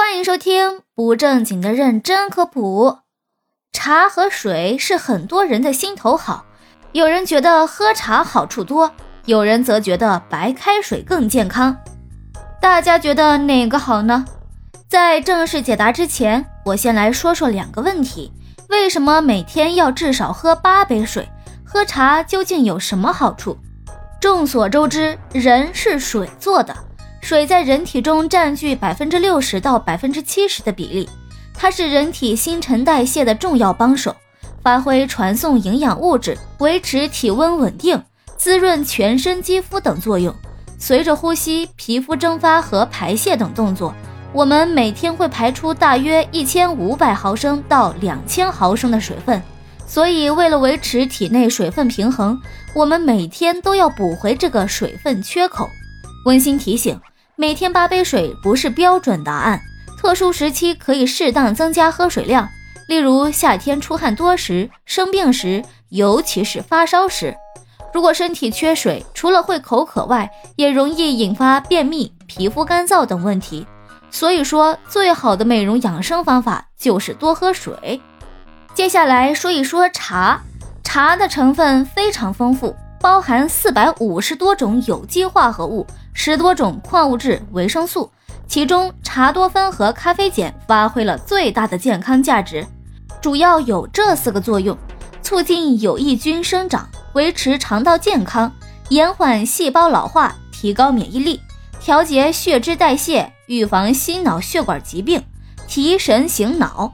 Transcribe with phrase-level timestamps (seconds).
[0.00, 2.98] 欢迎收听不正经的认真科普。
[3.72, 6.44] 茶和水是很多人的心头好，
[6.92, 8.92] 有人觉得喝茶好处多，
[9.24, 11.76] 有人则觉得白开水更健康。
[12.60, 14.24] 大家觉得哪个好呢？
[14.88, 18.32] 在正式解答之前，我先来说说两个问题：
[18.68, 21.28] 为什么每天要至少喝八杯水？
[21.64, 23.58] 喝茶究竟有什么好处？
[24.20, 26.72] 众所周知，人是水做的。
[27.20, 31.08] 水在人体中占据百分之六十到百分之七十的比例，
[31.52, 34.14] 它是人体新陈代谢的重要帮手，
[34.62, 38.02] 发挥传送营养物质、维持体温稳定、
[38.36, 40.34] 滋润全身肌肤等作用。
[40.78, 43.92] 随着呼吸、皮肤蒸发和排泄等动作，
[44.32, 49.42] 我们每天会排出大约一千五百毫升到两千毫升的水分。
[49.86, 52.40] 所以，为了维持体内水分平衡，
[52.74, 55.68] 我们每天都要补回这个水分缺口。
[56.24, 56.98] 温馨提醒。
[57.40, 59.60] 每天八杯水不是标准答案，
[59.96, 62.48] 特殊时期可以适当增加喝水量，
[62.88, 67.32] 例如夏天出汗多时、生病时，尤其是发烧时。
[67.94, 73.64] 如果身体缺水，除了会口渴外，也容易引发便秘、皮肤干燥等问题。
[74.10, 78.00] 所以说，最好的美容养生方法就是多喝水。
[78.74, 80.42] 接下来说一说茶，
[80.82, 85.86] 茶的成分非常丰富，包含四百五十多种有机化合物。
[86.12, 88.10] 十多种矿物质、维生素，
[88.48, 92.66] 其中茶多酚和咖啡碱发挥了最大的健康价值，
[93.20, 94.76] 主要有这四个作用：
[95.22, 98.52] 促进有益菌生长，维持肠道健康，
[98.88, 101.40] 延缓细胞老化，提高免疫力，
[101.78, 105.22] 调节血脂代谢，预防心脑血管疾病，
[105.68, 106.92] 提神醒脑。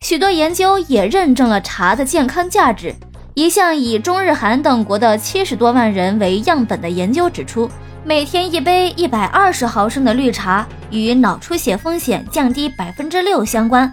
[0.00, 2.94] 许多研究也认证了茶的健康价值。
[3.34, 7.70] 一项以中日韩等国的七十多万人为样本的研究指出。
[8.02, 13.92] 每天一杯一百二十毫升的绿茶与脑出血风险降低百分之六相关。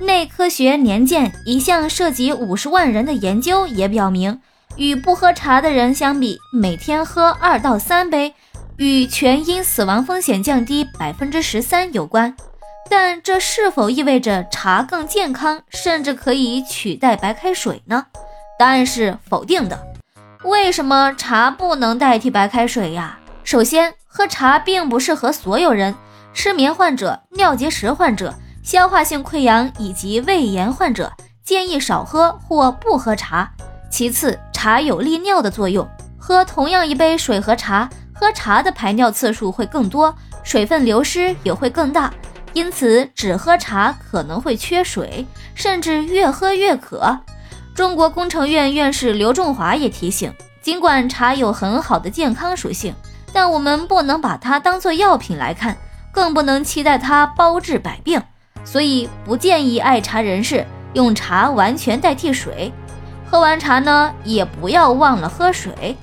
[0.00, 4.38] 内科学年鉴一项涉及五十万人的研究也表明，
[4.76, 8.34] 与不喝茶的人相比，每天喝二到三杯，
[8.76, 12.36] 与全因死亡风险降低百分之十三有关。
[12.90, 18.06] 但这是否意味着茶更健康，甚至可以取代白开水呢？
[18.58, 19.78] 答案是否定的。
[20.42, 23.18] 为什么茶不能代替白开水呀？
[23.44, 25.94] 首先，喝茶并不适合所有人，
[26.32, 31.12] 失眠患者、尿结石患者、消化性溃疡以及胃炎患者
[31.44, 33.48] 建议少喝或不喝茶。
[33.90, 35.88] 其次，茶有利尿的作用，
[36.18, 42.12] 喝同样一杯水和茶，喝茶的排尿次数会更多，水分流失也会更大，
[42.52, 47.18] 因此只喝茶可能会缺水，甚至越喝越渴。
[47.78, 52.92] 中国工程院院士刘仲华也提醒，尽管茶有很好的健康属性。
[53.32, 55.76] 但我们不能把它当做药品来看，
[56.10, 58.20] 更不能期待它包治百病，
[58.64, 62.72] 所以不建议爱茶人士用茶完全代替水。
[63.30, 65.96] 喝完茶呢，也不要忘了喝水。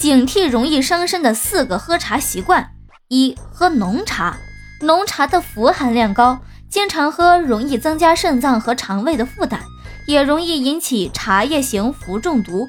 [0.00, 2.70] 警惕容易伤身的四个喝茶习惯：
[3.06, 4.36] 一、喝浓茶，
[4.80, 9.60] 浓茶的氟含量高，经常喝容易增加肾脏和肠胃的负担，
[10.06, 12.66] 也容易引起茶叶型氟中毒。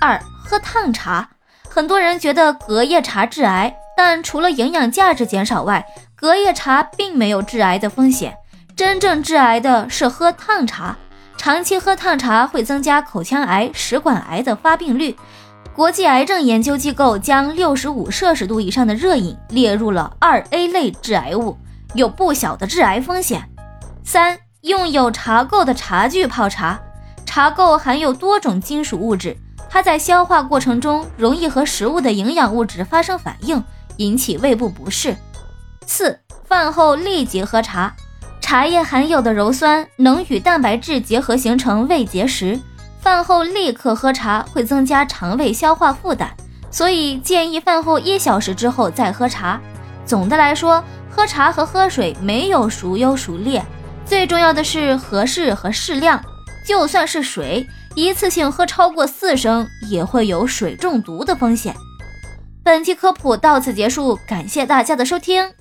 [0.00, 1.28] 二、喝烫茶。
[1.68, 8.36] 很多人觉得隔夜茶致癌，但除了营养价值减少外，隔夜茶并没有致癌的风险。
[8.76, 10.96] 真正致癌的是喝烫茶，
[11.36, 15.16] 长期喝烫茶会增加口腔癌、食管癌的发病率。
[15.74, 21.56] 国际癌症研究机构将六十五摄氏度以上的热饮列入了二 A 类致癌物，
[21.94, 23.48] 有不小的致癌风险。
[24.04, 26.80] 三、用有茶垢的茶具泡茶，
[27.26, 29.36] 茶垢含有多种金属物质。
[29.68, 33.62] 它在消化过程中容易和食物的营养物质发生反应，
[33.96, 35.16] 引起胃部不适。
[35.84, 37.92] 四、饭后立即喝茶，
[38.40, 42.60] 茶叶含有的鞣酸能与蛋白质结合形成胃结石，
[43.00, 46.28] 饭后立刻喝茶会增加肠胃消化负担，
[46.70, 49.60] 所以建议饭后一小时之后再喝茶。
[50.06, 53.64] 总的来说，喝茶和喝水没有孰优孰劣，
[54.04, 56.22] 最重要的是合适和适量。
[56.66, 57.66] 就算是水。
[57.94, 61.74] 一次性喝超过四升也会有水中毒的风险。
[62.64, 65.52] 本期科普到此结束，感谢大家的收听。